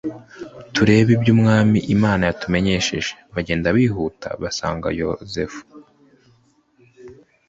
[0.73, 5.61] turebe iby'Umwami Imana yatumenyesheje.» Bagenda bihuta basanga Yosefu